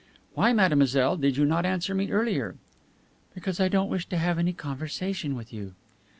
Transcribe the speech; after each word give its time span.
"Why, 0.33 0.51
mademoiselle, 0.51 1.15
did 1.15 1.37
you 1.37 1.45
not 1.45 1.63
answer 1.63 1.93
me 1.93 2.09
earlier?" 2.11 2.55
"Because 3.35 3.59
I 3.59 3.67
don't 3.67 3.87
wish 3.87 4.07
to 4.07 4.17
have 4.17 4.39
any 4.39 4.51
conversation 4.51 5.35
with 5.35 5.53
you." 5.53 5.75